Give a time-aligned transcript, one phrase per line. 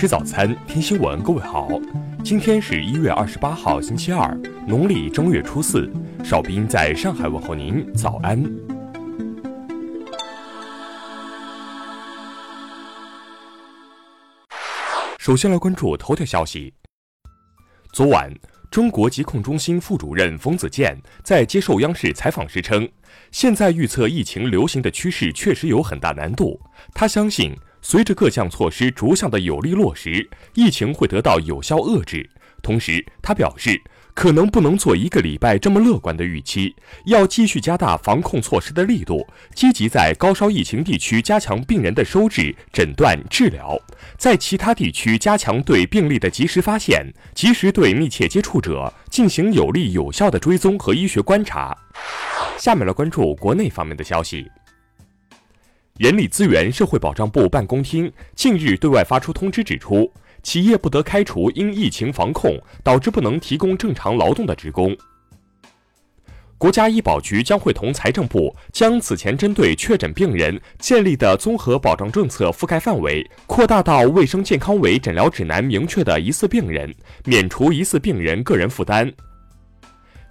[0.00, 1.22] 吃早餐，听新闻。
[1.22, 1.68] 各位好，
[2.24, 4.34] 今天是一月二十八号，星期二，
[4.66, 5.92] 农历正月初四。
[6.24, 8.42] 邵斌在上海问候您，早安。
[15.18, 16.72] 首先来关注头条消息。
[17.92, 18.32] 昨晚，
[18.70, 22.88] 中国疾控中心副主任冯子健在接受央视采访时称，
[23.32, 26.58] 现在预测疫情流行的趋势确实有很大难度。
[26.94, 27.54] 他相信。
[27.82, 32.28] 随着各项措施逐项的有力落实，疫情会得到有效遏制。
[32.62, 33.80] 同时，他表示，
[34.12, 36.76] 可能不能做一个礼拜这么乐观的预期，
[37.06, 43.78] 要继续加大防控措施的力度，积极在高烧疫情地区加强病人的收治、诊断、治疗，
[44.18, 51.74] 在其他地区加强对病例的及时发现，及时对密切接触者进行有力有效的追踪和医学观察。
[52.58, 54.46] 下面来关注国内方面的消息。
[56.00, 60.10] 人力资源社会保障部办公厅近日对外发出通知，指出
[60.42, 64.96] 企业不得开除因疫情防控导致不能提供正常劳动的职工。
[66.56, 76.94] 国家医保局将会同财政部将此前针对确诊病人建立的综合保障政策覆盖范围扩大到卫生健康委诊疗指南明确的疑似病人，
[77.26, 79.12] 免除疑似病人个人负担。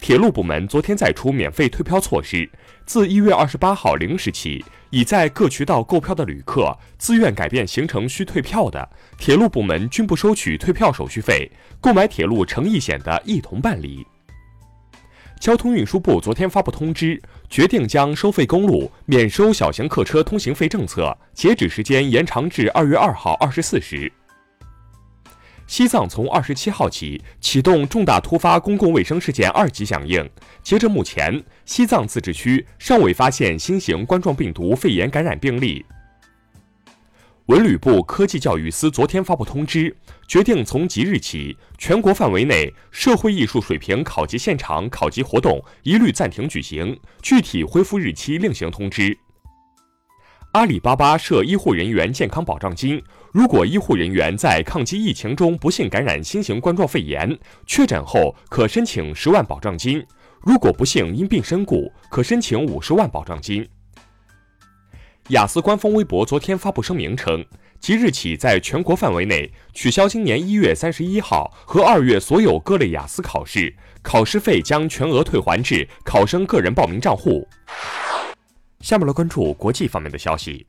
[0.00, 2.50] 铁路部门昨天再出免费退票措施，
[2.84, 14.06] 自一月二十八号零时起，已在各渠道购票的旅客自愿改变行程需退票的，铁路部门均不收取退票手续费，购买铁路乘意险的一同办理。
[15.40, 24.12] 交通运输部昨天发布通知，决定将收费公路免收小型客车通行费政策截止时间延长至二月二号二十四时。
[25.66, 30.28] 西藏从二十七号起启动重大突发公共卫生事件二级响应。
[30.62, 35.84] 截至目前，西藏自治区尚未发现新型冠状病毒肺炎感染病例。
[37.46, 39.94] 文旅部科技教育司昨天发布通知，
[40.28, 49.18] 决定从即日起，全国范围内社会艺术水平考级现场考级活动一律暂停举行，具体恢复日期另行通知。
[50.52, 53.02] 阿里巴巴设医护人员健康保障金，
[53.32, 60.02] 如果医护人员在抗击疫情中不幸感染新型冠状肺炎，确诊后可申请十万保障金；
[60.42, 63.66] 如果不幸因病身故，可申请五十万保障金。
[65.28, 67.42] 雅思官方微博昨天发布声明称，
[67.80, 77.48] 即日起在全国范围内取消今年一月三十一号和二月所有各类雅思考试，考试费将全额退还至考生个人报名账户。
[78.80, 80.66] 下面来关注国际方面的消息。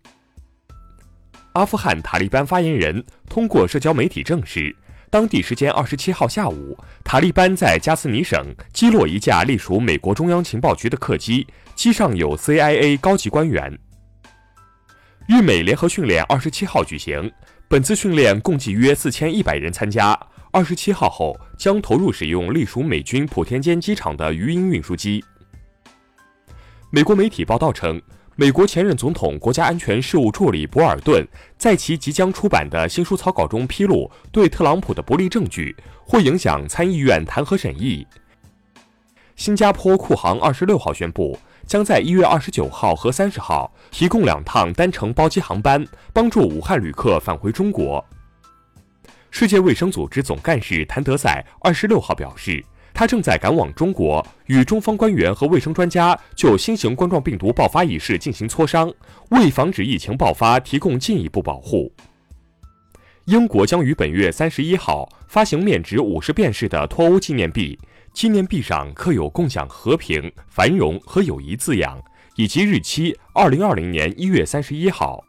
[1.54, 4.76] 阿富汗塔利班发言人通过社交媒体证实，
[5.10, 8.44] 当地时间二十七号下午，塔利班在加斯尼省
[8.74, 13.78] 击落一架隶属美国中央情报局的客机，机上有 CIA 高级官员。
[15.28, 17.32] 日美联合训练二十七号举行，
[17.68, 20.20] 本次训练共计约四千一百人参加。
[20.52, 25.24] 二十七号后将投入使用隶属美军普天间机场的鱼鹰运输机。
[26.92, 28.00] 美国媒体报道称，
[28.36, 31.24] 美国前任总统、国家安全事务助理博尔顿
[31.56, 38.08] 在其即将出版的新书草稿中披露对特朗普的不利证据，会影响参议院弹劾审议。
[39.36, 48.04] 新加坡库航二十六号宣布，将在一月二十九号和三十号提供两趟单程包机航班，帮助武汉旅客返回中国。
[49.30, 52.64] 世界卫生组织总干事谭德赛二十六号表示。
[52.94, 58.94] 他正在赶往中国，与中方官员和卫生专家就新型冠状病毒爆发一事进行磋商，
[59.32, 61.92] 为防止疫情爆发提供进一步保护。
[63.26, 67.80] 英国将于本月三十一号发行面值五十便士的脱欧纪念币，
[68.14, 72.00] 纪念币上刻有“共享和平、繁荣和友谊”字样，
[72.36, 75.24] 以及日期二零二零年一月三十一号。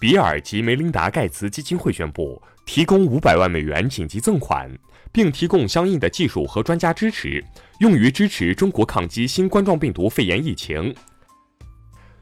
[0.00, 4.68] 比尔及梅琳达盖茨基金会宣布提供五百万美元紧急赠款。
[5.12, 7.44] 并提供相应的技术和专家支持，
[7.80, 10.94] 用于支持中国抗击新冠状病毒肺炎疫情。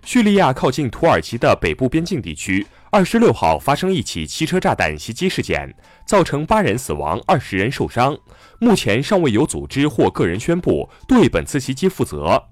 [0.05, 5.71] 叙利亚靠近土耳其的北部边境地区，二十六号发生一起汽车炸弹袭击事件，
[6.07, 8.17] 造成八人死亡，二十人受伤。
[8.59, 12.43] 目前尚未有组织或个人宣布对本次袭击负责。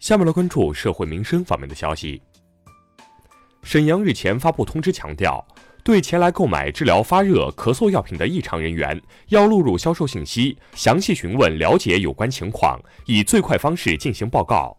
[0.00, 2.20] 下面来关注社会民生方面的消息。
[3.66, 5.44] 沈阳日前发布通知，强调。
[5.82, 14.76] 对前来购买治疗发热、咳嗽药品的异常人员，要录入销售信息，详细询问了解有关情况，以最快方式进行报告。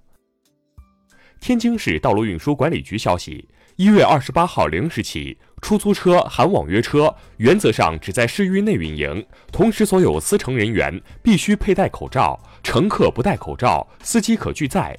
[1.42, 3.46] 天津市道路运输管理局消息，
[3.76, 14.98] 一月二十八号零时起，出租车含网约车原则上只在市域内运营，同时所有司乘人员必须佩戴口罩，乘客不戴口罩，司机可拒载。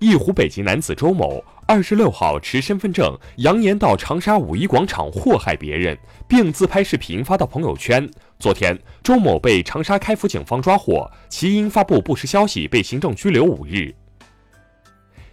[0.00, 1.44] 一湖北籍男子周某。
[1.66, 8.10] 二十六号持身份证扬言到长沙五一广场祸害别人，并自拍视频发到朋友圈。
[8.38, 13.94] 昨天，周某被长沙开福警方抓获，其因发布不实消息被行政拘留五日。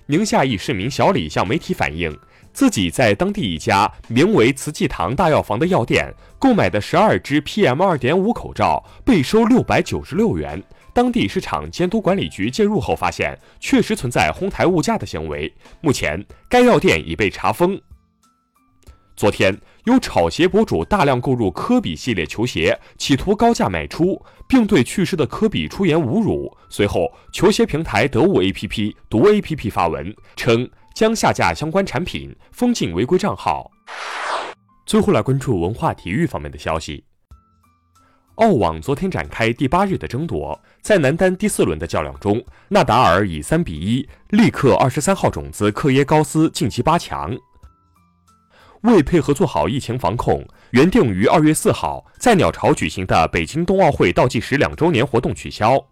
[0.05, 2.15] 宁夏一市民小李向媒体反映，
[2.53, 10.61] 自己在当地一家名为“慈济堂大药房”的药店购买的十二支 PM 二点五口罩被收六百九十六元。
[10.97, 15.53] 当地市场监督管理局介入后发现，确实存在哄抬物价的行为。
[15.79, 17.79] 目前，该药店已被查封。
[19.15, 26.51] 昨天，有炒鞋博主大量购入科比系列球鞋，企图高价卖出，并对去世的科比出言侮辱。
[26.67, 33.69] 随后，球鞋平台得物 APP 毒 APP 发文称将下架相关产品，封禁违规账号。
[34.87, 37.03] 最后来关注文化体育方面的消息。
[38.37, 47.35] 澳网昨天展开第八日的争夺，在男单第四轮的较量中，纳达尔以三比一力克二十三号种子克耶高斯晋级八强。
[48.81, 55.83] 为配合做好疫情防控，原定于二月四号在鸟巢举行的北京冬奥会倒计时两周年活动取消。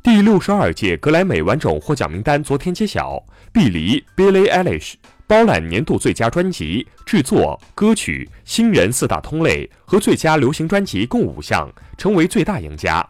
[0.00, 3.20] 第六十二届格莱美完整获奖名单昨天揭晓，
[3.52, 4.94] 碧梨 Billie Eilish。
[5.26, 13.08] 包揽年度最佳专辑、制作、歌曲、新人四大通类和最佳流行专辑共五项，成为最大赢家。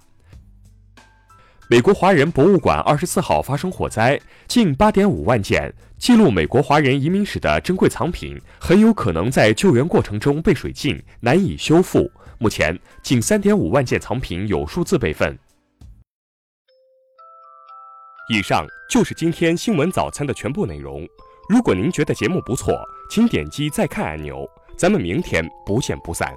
[1.68, 12.08] 美国华人博物馆二十四号发生火灾，近八点五万件记录美国华人移民史的珍贵藏品，很有可能在救援过程中被水浸，难以修复。
[12.38, 15.36] 目前，近三点五万件藏品有数字备份。
[18.28, 21.06] 以上就是今天新闻早餐的全部内容。
[21.48, 22.74] 如果您觉得节目不错，
[23.10, 24.48] 请点击再看按钮。
[24.76, 26.34] 咱们明天不见不散。